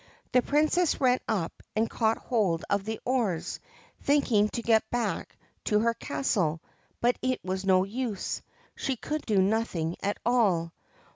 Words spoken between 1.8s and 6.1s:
caught hold of the oars, thinking to get back to her